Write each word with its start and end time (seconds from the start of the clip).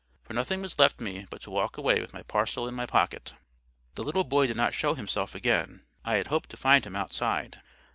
For 0.23 0.33
nothing 0.33 0.63
was 0.63 0.79
left 0.79 0.99
me 0.99 1.27
but 1.29 1.43
to 1.43 1.51
walk 1.51 1.77
away 1.77 2.01
with 2.01 2.11
my 2.11 2.23
parcel 2.23 2.67
in 2.67 2.73
my 2.73 2.87
pocket. 2.87 3.35
The 3.93 4.03
little 4.03 4.23
boy 4.23 4.47
did 4.47 4.57
not 4.57 4.73
show 4.73 4.95
himself 4.95 5.35
again. 5.35 5.83
I 6.03 6.15
had 6.15 6.25
hoped 6.25 6.49
to 6.49 6.57
find 6.57 6.83
him 6.87 6.95
outside. 6.95 7.61